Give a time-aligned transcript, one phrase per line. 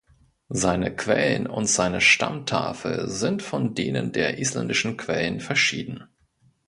[0.49, 6.05] Seine Quellen und seine Stammtafel sind von denen der isländischen Quellen verschieden.